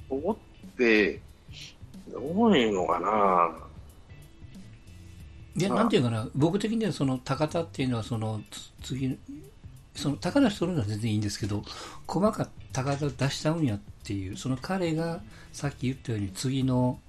[0.10, 1.22] 怒って、
[2.12, 3.68] どういうのかな。
[5.56, 9.18] いや、まあなんていうかな、僕的にはその高田っていうのは、そのつ次、
[9.96, 11.64] その高田取るのは全然いいんですけど、
[12.06, 17.00] 細かく高田を出しちゃうんやっていう、その彼がさっき言ったように、次の、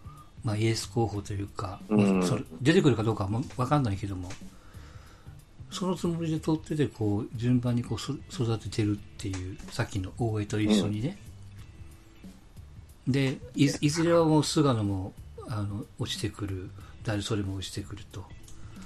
[0.44, 4.30] まあ、エース候補というか、うんまあそれ出てくるかどうかは分かんないけども、
[5.70, 11.18] そのつもりで取ってて、こう、順番にこうそ育ててるっていう、さっきの大江と一緒にね。
[13.08, 15.14] でい、いずれはもう菅野も、
[15.48, 16.70] あの、落ちてくる、
[17.04, 18.20] 誰それも落ちてくると。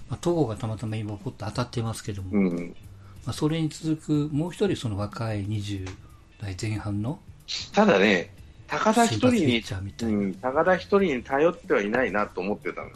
[0.09, 2.77] まあ、戸郷がたまたま今ポッと当たってますけども、うん。
[3.27, 5.89] まあ、それに続くもう一人その若い20
[6.41, 7.21] 代前半の
[7.73, 8.31] ただね、
[8.69, 9.63] 高田一人に。
[10.03, 12.91] うん、高田一人に頼ってはいないなと思ってたの。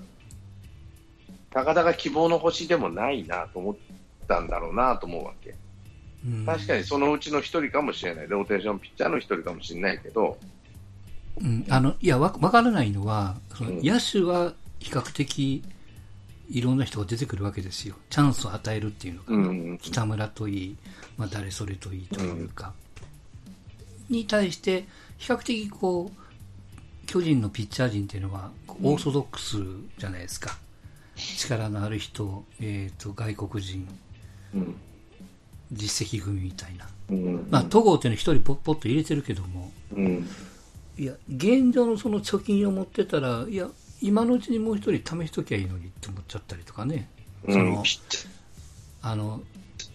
[1.51, 3.77] 高田が希望の星でもないなと思っ
[4.29, 5.55] たんだろうなと思うわけ。
[6.25, 8.29] うん確かにそのうちの一人かもしれない。
[8.29, 10.39] ローテーションピッチャーの一人かもしれないけど、
[11.41, 13.83] うん、あのいやわわからないのはそのうん。
[13.83, 15.63] 野手は比較的
[16.49, 17.97] いろんな人が出てくるわけですよ。
[18.09, 20.77] チャンスを与えるっていうのかな、うん北村といい、
[21.17, 22.73] まあ、誰それといいというか、
[24.09, 24.85] に対して
[25.19, 28.51] 比較的こう巨人のピッチャー陣っていうのは
[28.83, 29.57] オーソドックス
[29.99, 30.57] じゃないですか、
[31.17, 33.89] 力のある人、えー、と外国人。
[34.55, 34.77] うん。
[35.73, 37.49] 実績組みたいな、うん。
[37.51, 39.73] まあ、戸郷っていうの一人ポッポッと入れてるけども。
[39.93, 40.29] うん。
[40.99, 43.69] いや現状のその貯金を持ってたらいや
[44.01, 47.09] 今のうちにもう一人試しときゃいいのにって思っちゃったりとかね、
[47.47, 48.27] そのピッチ
[49.03, 49.41] あの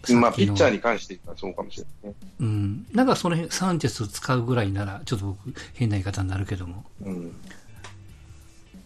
[0.04, 2.16] ピッチャーに関して言ったらそうかもしれないね。
[2.40, 5.38] うん、なんかその辺サンチェスを使うぐらいならちょっと僕
[5.74, 7.34] 変な言い方になるけどもうん。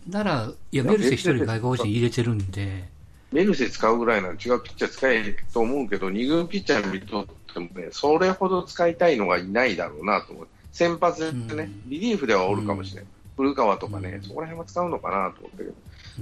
[0.09, 2.89] ならいやメルセ一人外国人入れてるんで
[3.33, 10.49] メルセ使うぐらいなら違うピッチャー使えると思うけど、二軍ピッチャー見とってもね、それほど使いたいのがいないだろうなと思う。
[10.73, 11.91] 先発でね、うん。
[11.91, 13.11] リリーフではおるかもしれない。
[13.37, 14.23] 古川とかね、うん。
[14.23, 15.75] そこら辺は使うのかなと思ったけど、うん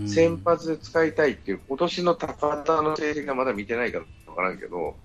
[0.08, 4.96] 先発で使いたいっていう、今年の高田の成績がまだ見てないからわからんけど、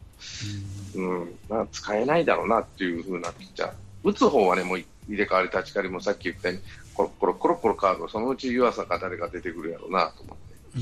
[0.96, 3.74] うん、まあ、使えないだろうなっていう風なピッチャー。
[4.04, 10.80] 打つ方はね、もう入れ替わり立ち替わりもさっき言ったように、コロコロコロコロカード、そのうち湯浅か誰か出てくるやろうなと思って。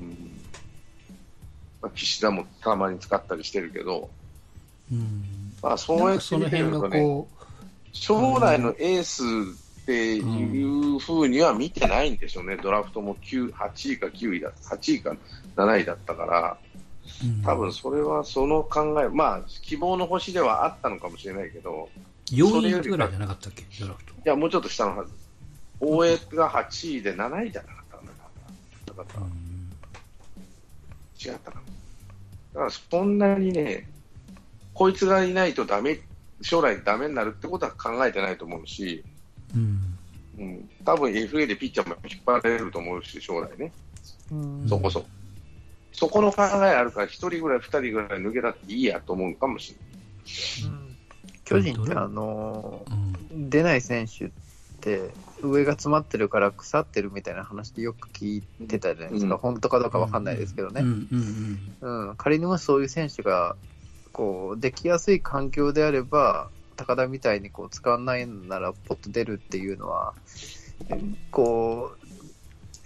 [0.00, 0.08] うん。
[0.08, 0.16] うん。
[1.82, 4.10] まあ、岸田もたまに使ったりしてるけど、
[4.90, 5.52] うん。
[5.62, 7.28] まあ、そうやって見その辺てるとね、がこ
[8.00, 9.22] 将来のエース
[9.82, 15.16] っていうふうには見てないんでしょうね、ドラフトも9 8位か9位だ、8位か
[15.56, 16.58] 7位だったから、
[17.24, 21.88] う、うん、多分それはその考え、まあ、希望の星ではあったのかもしれないけど、
[22.26, 23.64] 4位ぐらいじゃなかったっけ？
[23.80, 24.12] ドラフト。
[24.12, 25.12] いや、もうちょっと下のはず、
[25.80, 29.22] 大江が8位で7位じゃなかったかな、だから。
[29.22, 29.30] うん。
[31.18, 31.62] 違ったかな。
[32.54, 33.88] だからそんなにね、
[34.74, 36.00] こいつがいないとダメ、
[36.46, 39.04] 将来ダメになるってことは考えてないと思うし、
[39.54, 39.98] うん。
[40.38, 43.72] うん、多分 FA でピッチャーも引っ張られると思うし、将来ね、
[44.30, 44.68] うん。
[44.68, 45.06] そこそこ。
[45.90, 49.74] そこの考えあるから、1人ぐらい、2人ぐらい抜けたっていいやと思うかもし
[50.62, 50.76] れない。
[51.44, 52.84] 巨人ってあの
[53.30, 53.50] うん。
[53.50, 54.30] 出ない選手っ
[54.80, 55.10] て
[55.42, 59.40] 上が詰まってるから腐ってるみたいな話でよく聞いてたじゃないですか、うん。
[59.40, 61.08] 本当かどうかわかんないですけどね、うん。
[61.10, 61.68] うん。
[61.80, 62.08] うん。
[62.08, 62.16] うん。
[62.16, 63.56] 仮にもそういう選手が
[64.16, 70.14] こうできやすい環境であれば高田みたいにこう使わないならポッと出るっていうのは
[71.30, 71.92] こ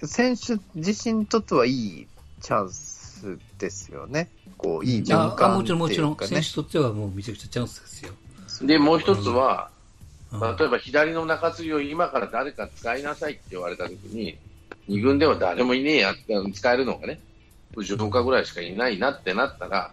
[0.02, 2.06] う選手自身にとってはいい
[2.40, 4.28] チャンスですよね。
[4.58, 8.12] こういい循環ってもちろんもちろんいうかね選手にとってはもうめちゃくちゃチャンスですよ、
[8.66, 9.70] で、もう一つは、
[10.32, 10.40] うん。
[10.56, 14.36] 例えば左の中継ぎを今から誰か使いなさいって言われたときに、
[14.88, 16.14] 2軍では誰もいねえや
[16.52, 17.20] 使えるのがね、
[17.76, 19.92] 藤岡ぐらいしかいないなってなったら、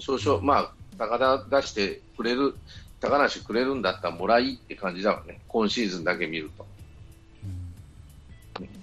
[0.00, 2.54] 少々、まあ、高田出してくれる
[3.00, 6.66] 高梨くれるんだったらもらいって感じだわね、今シーズンだけ見ると。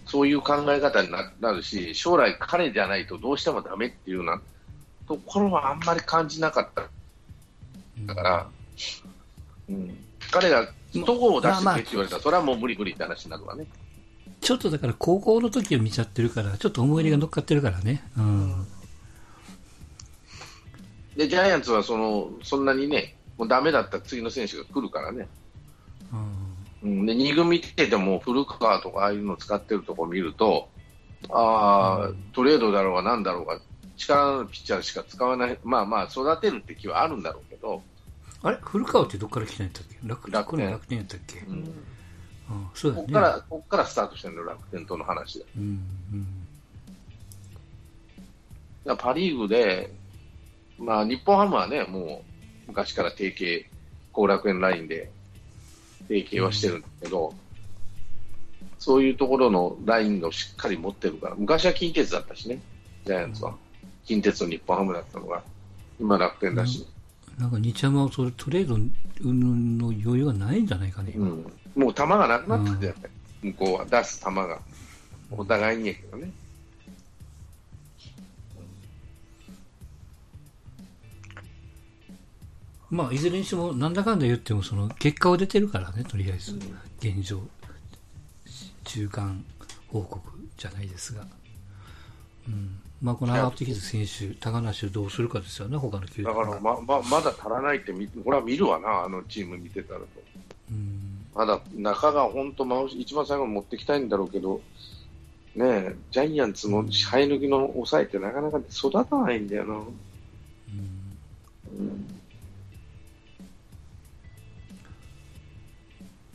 [0.08, 4.42] そういう考え方になるし、将来彼じゃないとどうしてもダメっていうような
[5.08, 6.84] ところはあんまり感じなかった。
[8.06, 8.48] だから、
[9.70, 9.98] うん、
[10.32, 13.68] 彼がどこを出してって言われたら、それはもう無理無理って話になるわね。
[14.42, 18.04] ちょっとだから高校の時を見ちゃってるから、ちょっと思い入れが乗っかってるからね。
[18.18, 18.68] うん。
[21.18, 25.28] で、ジャイアンツはその、そんなにね、もうダメだった次の選手が来るからね。
[26.84, 30.70] うん、で2軍見てても古川とかああいうの使ってるところ見ると、
[31.30, 33.60] ああ、トレードだろうがなんだろうが、
[33.98, 37.82] 力のあるピッチャーしか使わない、まあまあ、育てるって気はあるんだろうけど、
[38.44, 38.58] あれ？
[38.62, 39.98] 古川ってどっから来たんやったっけ？
[40.08, 40.70] 楽楽天。
[40.70, 41.74] 楽天やったっけ、うん、
[42.76, 45.46] そうだね、ここから、ここからスタートしてるの、楽天との話で。
[45.58, 45.82] うん
[48.86, 49.92] うん、パ・リーグで、
[50.78, 53.66] まあ、日本ハムはね、もう昔から提携、
[54.12, 55.12] 後楽園ラインで
[56.08, 57.36] 提携はしてるんだけど、うん、
[58.78, 62.62] そういうところのラインをしっかり持ってるから、昔は近鉄だったしね、
[63.06, 63.56] ジャイアンツは。
[64.06, 65.44] 近鉄と日本ハムだったのが、
[66.00, 66.88] 今楽天だし。
[67.38, 68.78] なんか日山はそれトレード
[69.22, 73.02] の余裕がないんじゃないかね、うん、もう球がなくなったんだよね、
[73.44, 74.60] うん、向こうは出す球が。
[75.30, 76.32] お互いにやけどね。
[82.90, 86.58] まあ、いずれにしても、なんだかんだ言っても、その、結果は出てるからね、とりあえず、
[87.00, 87.42] 現状、
[88.86, 89.44] 中間
[89.90, 90.22] 報告
[90.58, 91.28] じゃないですが。
[92.48, 92.80] うん。
[93.02, 100.06] まあ、この上がってきた選手、高梨をどうするかですよね、他の球団だからま、ままだ足らないってみ、これは見るわな、あのチーム見てたらと。
[100.72, 104.60] うんまだ中が本当、一番最後に持っていきたいんだろうけど、
[105.56, 109.74] ねジャイアンツの生え抜きの抑えってなかなか育たないんだよな。
[109.76, 109.84] うん
[111.80, 112.17] うん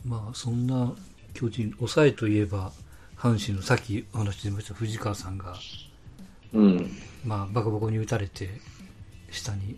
[0.05, 0.93] まあ、そんな
[1.33, 2.71] 巨人、抑えといえば、
[3.17, 5.55] 阪神のさっきお話ししました藤川さんが、
[6.53, 6.91] うん、
[7.23, 8.49] まあ、バカバカに打たれて、
[9.31, 9.77] 下に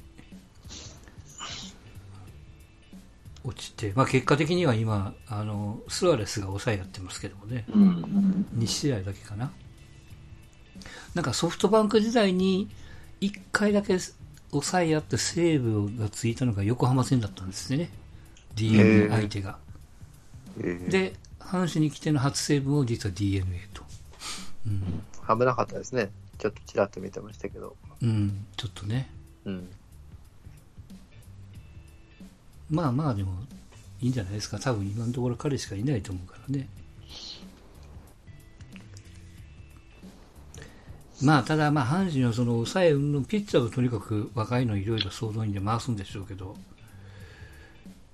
[3.43, 9.51] 落ちて、まあ、結果的には今、あのスアレスが抑えやってますけどもね、うん、2試合だけかな。
[11.13, 12.69] なんかソフトバンク時代に
[13.21, 13.97] 1回だけ
[14.51, 17.89] 抑えやってセーブがついたのが横浜戦だったんですね、
[18.55, 19.57] d n 相手が。
[20.57, 23.83] で、阪神に来ての初セーブも実は d n a と。
[24.65, 26.09] うん、危なかったですね。
[26.37, 27.75] ちょっとちらっと見てましたけど。
[28.01, 29.09] うん、ちょっとね。
[29.45, 29.69] うん。
[32.69, 33.31] まあまあでも、
[34.01, 34.59] いいんじゃないですか。
[34.59, 36.67] 多分今のところ彼しかいないと思うからね。
[41.21, 46.57] まあ、ただ、まあ、阪神はその抑えのピッチャーがとにかく若いのいろいろ総動員で回すんでしょうけど、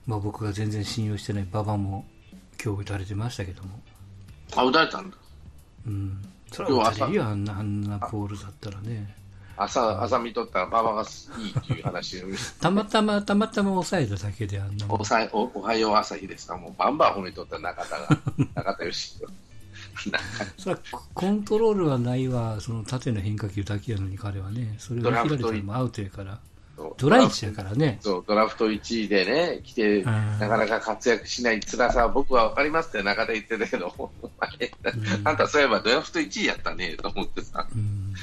[0.06, 2.06] まあ、僕が全然信用してない馬場も
[2.64, 3.80] 今日打たれてましたけども。
[4.56, 5.18] あ、打たれたんだ。
[5.88, 6.22] うん。
[6.52, 9.16] それは打たれるよ、あんな、あんなボールだったらね。
[9.58, 12.22] 朝、朝見とったら馬場がいいっていう話
[12.62, 15.52] たまたま、たまたま抑えただけであんなおさお。
[15.54, 16.58] おはよう朝日ですか。
[16.58, 18.08] もうバンバン褒めとった中田が。
[18.56, 19.16] 中田よし。
[20.58, 20.82] それは
[21.14, 26.40] コントロールはないわ、その縦の変化球だけやのに彼はね、それを切られたらもアウトやから。
[26.98, 28.00] ドラ1やからね。
[28.02, 37.68] そう、ドラフト1位でね、来て、なかなか活躍しない辛さは僕は分かりますって中で言ってたけど、うん、あんたそういえばドラフト1位やったね、と思ってさ。
[37.74, 38.14] うん、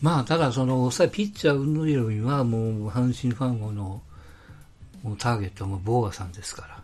[0.00, 4.02] まあ、ただ、その、さピッチャーのよりは、もう、阪神ファンの、
[5.02, 6.82] もうターゲットはもう、ボーガさんですから。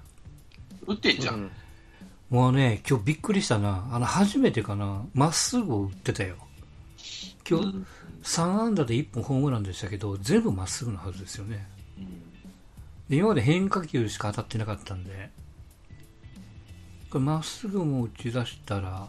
[0.87, 1.35] 打ってんじゃん。
[1.35, 1.51] うん、
[2.31, 3.89] もうね、今日びっくりしたな。
[3.93, 6.37] あの、初めてかな、まっすぐを打ってたよ。
[7.49, 7.85] 今日、
[8.25, 11.69] 3安打で1本ホームランでしたけど、全部まっすぐのはずですよね。
[13.09, 15.31] で今まで変化球しか当たってなかったんで、
[17.11, 19.09] これまっすぐも打ち出したら、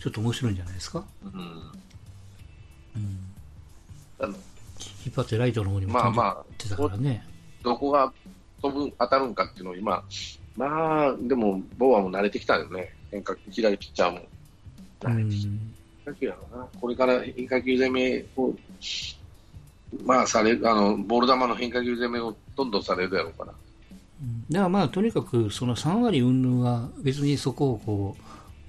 [0.00, 1.04] ちょっと面白いんじゃないですか？
[1.22, 1.30] うん。
[1.42, 1.44] う
[2.98, 4.34] ん。
[5.04, 6.22] 引っ張ってライトの方にも飛んでっ
[6.56, 7.24] てたからね。
[7.62, 8.12] まあまあ、どこが
[8.62, 10.02] 飛ぶ、当たるんかっていうのを今、
[10.56, 12.94] まあ、でも、ボーアも慣れてきたよね。
[13.10, 14.20] 変化球、左ピッチャーも。
[15.00, 15.79] 慣れてきた。
[16.04, 18.54] 化球やろな、これから変化球攻めを、
[20.04, 23.52] まあ、されあのボール球の変化球攻めをどんどんされるやろうから。
[23.52, 28.16] だからまあ、とにかくその3割云々は別にそこをこ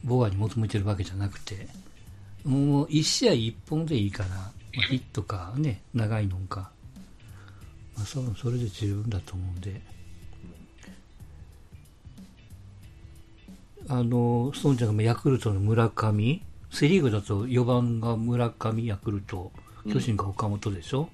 [0.03, 1.67] う、ボーアに求めてるわけじゃなくて、
[2.43, 6.71] もう1試合1本でいいから、まあ、ヒットかね、長いのか、
[7.95, 9.81] まあ、多分それで十分だと思うんで。
[13.89, 19.51] あの、ストンちゃんがヤクルトの村上、セ・リーグだと4番が村上、ヤクルト、
[19.91, 21.09] 巨人が岡本でしょ、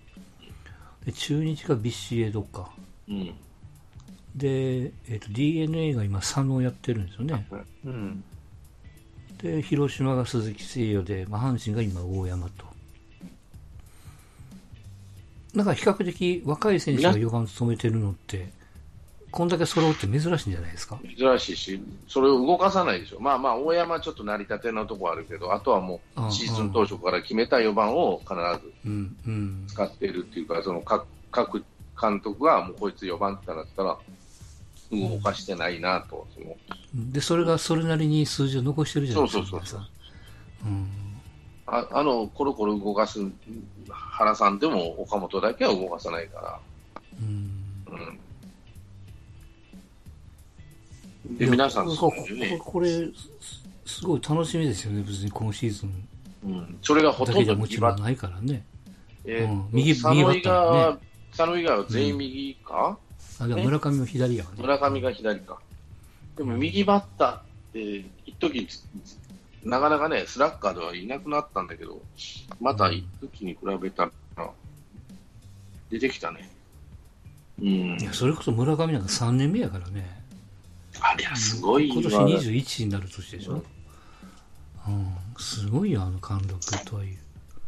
[1.05, 2.69] で中日がビシエドか。
[3.09, 3.33] うん。
[4.35, 7.47] で、えっと DNA が今佐野をやってるんですよね。
[7.85, 8.23] うん。
[9.39, 12.65] で、広島が鈴木誠也で、まあ、阪神が今大山と。
[15.55, 18.49] だから比較的若い選手が4番務めてるのって、
[19.29, 20.99] こんだけ揃うって珍しいんじゃないですか？
[21.17, 23.19] 珍しいし、それを動かさないでしょ。
[23.19, 29.65] まあまあ、大山ちょっと成り立てのとこあるけど、あとはもうんうんう、シーズン当初から決めた4番を必ずうん、うん。
[29.67, 31.63] 使ってるっていうか、その各各
[31.99, 33.97] 監督がもうこいつ4番ってなったら、
[34.91, 36.55] 動かしてないなと、その
[37.11, 39.45] で、それがそれなりに数字を残してるじゃないですか。
[39.45, 39.85] そうそうそうそう
[40.63, 40.87] 皆さんうん。
[41.69, 43.19] ああの、コロコロ動かす
[43.89, 46.61] 原さんでも岡本だけは動かさないか
[47.21, 47.83] うん。
[47.93, 47.99] ら。
[47.99, 48.19] うん。
[51.31, 53.11] で、皆さん、こそうこいうね、これ、す
[53.85, 56.07] すごい楽しみですよね、別に今シーズン
[56.43, 58.63] うん、それがほだとんどもちろんないからね。
[59.25, 60.99] えーうん右佐野以右バッター外ね
[61.31, 62.97] 佐野以外は全員右か、
[63.39, 64.57] あ、でも村上も左やわね。
[64.61, 65.59] 村上が左か。
[66.37, 67.41] でも右バッターっ
[67.73, 68.67] て、一時
[69.63, 72.01] なかなかね、スラッガーではいなくなったんだけど、
[72.61, 74.49] また一時に比べたら、
[75.89, 76.49] 出てきたね。
[77.61, 77.67] うん
[77.99, 78.03] い。
[78.03, 80.16] や、それこそ村上なんか3年目やからね。
[81.01, 83.63] ありゃ、すごい今年わ21になる年でしょ？
[84.87, 85.15] うん。
[85.37, 87.17] すごいよ、あの貫禄とはいう。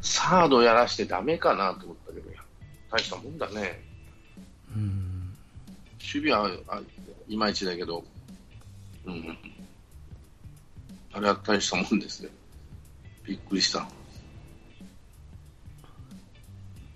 [0.01, 2.29] サードやらしてダメかなと思ったけど、
[2.91, 3.83] 大したもんだね。
[4.75, 5.35] うん。
[5.99, 6.81] 守備はあ
[7.27, 8.03] いまいちだけど、
[9.05, 9.37] うん。
[11.11, 12.29] あれは大したもんですね。
[13.25, 13.87] びっくりした。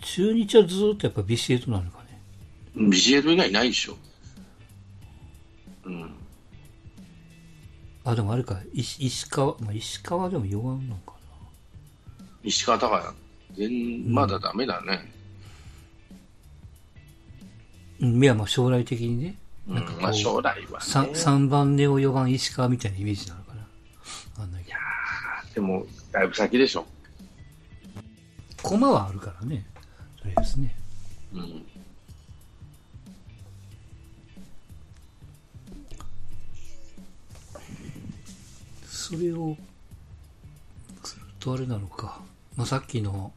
[0.01, 2.89] 中日はずーっとやっぱビシエドなのかね。
[2.89, 3.97] ビジエド以外ないでしょ。
[5.85, 6.15] うん。
[8.05, 11.13] あ、でもあれか、石石川、まあ、石川でも4番なのか
[12.43, 13.15] 石川隆也。
[13.55, 15.11] 全まだダメだね。
[17.99, 18.07] な。
[18.07, 19.35] うん、いや、まあ将来的にね。
[19.67, 20.85] うんなんかこうまあ将来はね。
[20.85, 23.65] 3, 3番ネオ4番石川みたいなイメージなのかな。
[24.39, 24.77] あんないけど。
[25.55, 26.85] でも、だいぶ先でしょ。
[28.61, 29.65] 駒はあるからね。
[30.21, 30.75] とりあえずね。
[31.33, 31.65] うん。
[39.13, 39.55] それを、
[41.03, 42.21] するとあれなのか。
[42.55, 43.31] まあ、さっきの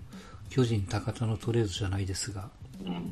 [0.49, 2.49] 巨人高田のトレードじゃないですが、
[2.83, 2.93] うん。
[2.93, 3.03] やっ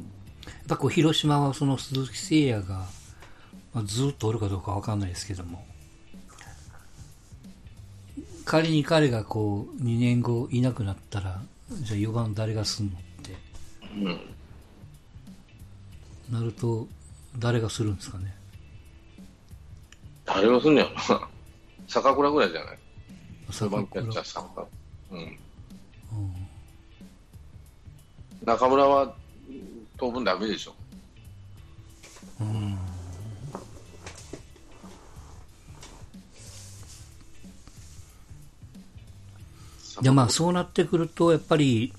[0.69, 2.87] ぱこう広島はその鈴木誠也が、
[3.75, 5.65] まあ、ずっとおるかどうかわかんないですけども、
[8.45, 13.37] 仮に彼がこう2年後いなくなったら、じゃあ4番誰がすんのって
[13.97, 14.21] うん。
[16.31, 16.87] なると、
[17.39, 18.35] 誰がするんですかね。
[20.25, 21.34] 誰がすんねやろな。
[21.89, 22.78] 坂倉ぐらいじゃない？
[23.51, 25.18] 坂4番キャッ倉チャーん。
[25.18, 25.37] うん
[28.45, 29.14] 中村は
[29.97, 30.74] 当分ダメでしょ。
[32.41, 32.78] うん
[40.03, 41.93] いやまあそうなってくると、やっぱり、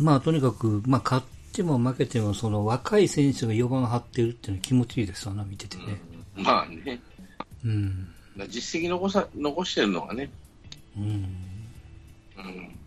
[0.00, 6.00] まあとにかく、まあ勝っても負けても、その若い選手が4番張ってるっていうのは気持ちいいですわな、見ててね。
[6.36, 7.00] まあね。
[7.64, 8.08] うん。
[8.48, 10.30] 実績残さ残してるのがね。
[10.96, 11.04] うん。
[11.04, 12.78] うん。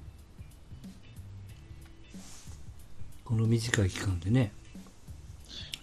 [3.24, 4.52] この短い期間でね、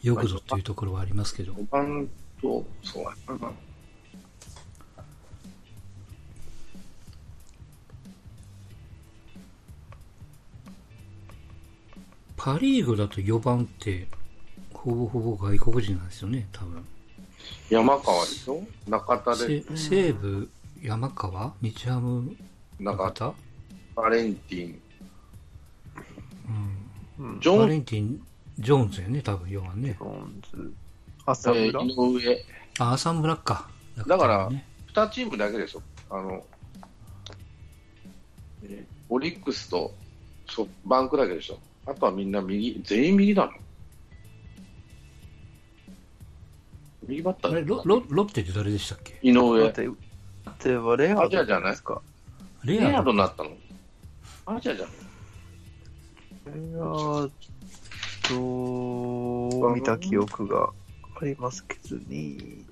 [0.02, 1.52] よくぞっていうところはありますけど。
[1.52, 2.08] 5番
[2.40, 3.52] と、そうやな。
[12.36, 14.06] パリーグだと4番って、
[14.74, 16.84] ほぼほぼ外国人なんですよね、多分。
[17.70, 18.62] 山川でしょ？
[18.88, 20.48] 中田で、せ西武、
[20.82, 21.54] 山川？
[21.62, 22.34] 日ハム、
[22.78, 23.32] 中田、
[23.96, 24.80] バレンティン、
[27.18, 27.40] うん。
[27.40, 28.26] ジョン、バレンティン・
[28.58, 29.88] ジョーンズやね、多分4番ね。
[29.90, 32.44] ジョーンズ、え浅村、ー井上、
[32.80, 33.68] あ、浅村か。
[34.06, 35.82] だからね、2チームだけでしょ。
[36.10, 36.44] あの、
[38.64, 39.92] えーオリックスと
[40.48, 41.58] ソバンクだけでしょ。
[41.86, 43.52] あとはみんな右、全員右なの？
[47.08, 49.18] 右バッタあれーロロロッテって誰でしたっけ？
[49.22, 49.62] 井上。
[49.62, 49.88] だって、
[50.76, 52.00] はレアアジアじゃないですか。
[52.64, 53.50] レレアアドードになったの
[54.46, 54.88] アジアじゃん。
[56.46, 57.28] レア
[58.28, 60.70] と、見た記憶が？
[61.20, 62.64] ありますけどに、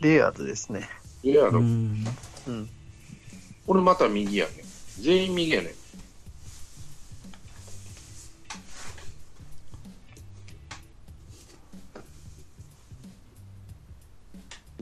[0.00, 0.88] レアードですね。
[1.22, 1.58] レアード。
[1.58, 2.04] うん。
[2.48, 2.68] うん。
[3.66, 4.52] 俺また右やね。
[5.00, 5.72] 全員右やね。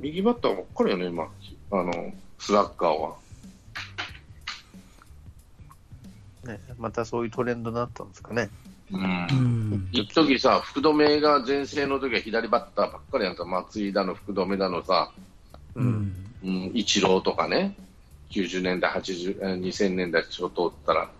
[0.00, 1.28] 右バッターばっかりやね、今。
[1.72, 3.16] あの、スラッガーは。
[6.44, 8.48] ね、またそういうトレンドになったんですかね。
[8.90, 9.88] うん。
[9.92, 15.12] 一時さ、福留が前世の時は左バッターばっかりやんか、松井だの、福留だのさ、
[15.74, 16.14] うん。
[16.42, 17.76] うん、イチローとかね、
[18.30, 21.10] 90年代、80、2000年代ちょっと通ったら、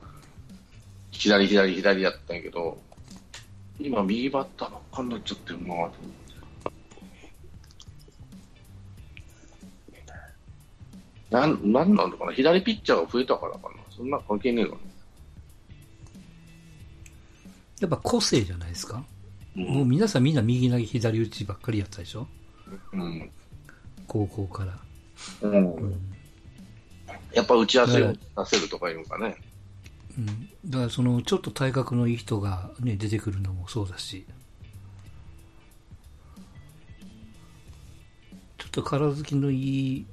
[1.11, 2.79] 左、左、左やったんやけど、
[3.79, 6.30] 今、右バッターばっかになっちゃってるなと思って。
[11.31, 12.33] なん、なんなのかな？
[12.33, 13.83] 左ピッチャーが増えたからかな？
[13.97, 14.79] そんな関係ねえかな
[17.81, 19.05] やっぱ個性じゃないですか、
[19.57, 22.27] うん、もう皆さんみんな右投げ左打ちばっかりやったでしょ？
[22.93, 23.31] うん。
[24.07, 24.79] 高校から。
[25.43, 25.75] うん。
[25.75, 26.01] うん、
[27.33, 29.37] やっぱ打ち合わせをさせるとかいうのかね。
[30.19, 30.27] うん。
[30.69, 34.27] だからその、ちょっと体格のいい人がね、出てくるのもそうだし。
[38.59, 40.07] ちょっと体つきのいい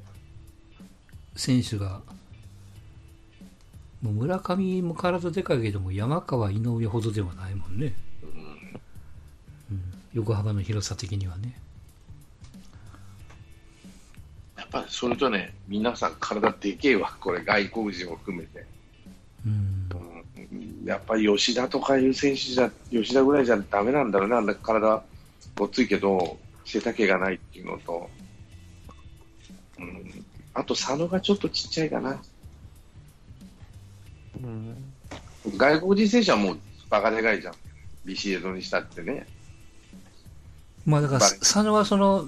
[1.38, 2.02] 選手が
[4.02, 7.94] もう村上も体でかいけども山川、井上ほどではないもんね、
[9.72, 9.82] うん、
[10.14, 11.60] 横幅の広さ的にはね。
[14.58, 18.66] やっぱりそれとね皆さん体でけえわこれ外国人も含めて、
[19.46, 19.90] うん、
[20.84, 25.04] やっぱり吉田とかいう選手じゃ吉田ぐらいじゃだめなんだろうな体
[25.56, 28.10] ごっついけど背丈がないっていうのと、
[29.80, 30.17] うん、
[30.58, 32.20] あと佐野がちょっとちっちゃいかな。
[34.44, 34.76] うん、
[35.56, 37.54] 外国人選手はもうバカでかいじゃん、
[38.04, 39.28] ビシエドにしたってね。
[40.84, 42.26] まあだから、佐野はその、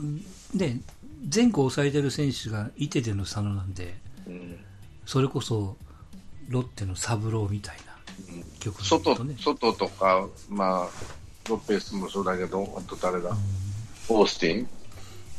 [0.54, 0.80] ね、
[1.28, 3.96] 全校抑えてる選手がいてでの佐野なんで、
[4.28, 4.60] うん、
[5.08, 5.76] それこそ
[6.50, 10.90] ロッテの三郎みたいな曲、ね、外外とか、まあ、
[11.50, 13.38] ロペスもそうだけど、あと誰だ、うん、
[14.10, 14.68] オースティン、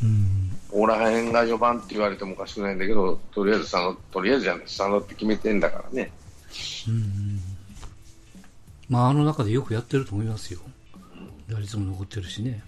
[0.02, 6.12] うん、ここら辺が4番って言われてもおかしくないんだけど、とりあえず佐野、とりあえずじゃない、佐野って決めてんだからね。
[6.88, 7.40] うん。
[8.88, 10.60] まあ、あの中でよくやってると思いますよ。
[11.48, 12.62] 打率も残ってるしね。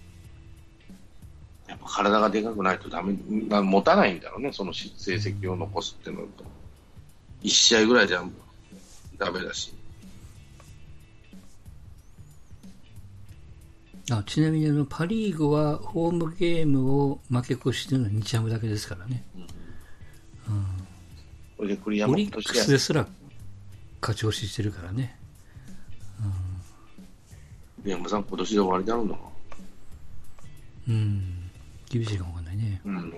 [1.67, 6.43] やっぱ体がでかくないとダメ、持たないんだろうね、その成績を残すっていうのと。
[7.41, 8.23] 1試合ぐらいじゃ
[9.17, 9.73] ダメだし。
[14.11, 19.23] あちなみにあのパ・リーグはホームゲームを負け越してるのは日ハムだけですからね。
[20.47, 20.63] うん、うん、
[21.59, 23.07] オリックスですら
[24.01, 25.17] 勝ち押ししてるからね。
[27.85, 27.89] うん。
[27.89, 29.15] 山さん、今年で終わりだろうな。
[30.89, 31.49] うん。
[31.89, 32.81] 厳しいかもわかんないね。
[32.83, 33.13] うん。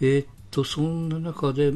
[0.00, 1.74] えー、っと、そんな中で、